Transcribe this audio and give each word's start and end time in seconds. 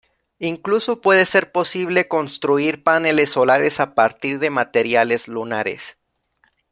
Incluso 0.39 0.99
puede 0.99 1.27
ser 1.27 1.51
posible 1.51 2.07
construir 2.07 2.81
paneles 2.83 3.29
solares 3.29 3.79
a 3.79 3.93
partir 3.93 4.39
de 4.39 4.49
materiales 4.49 5.27
lunares. 5.27 5.95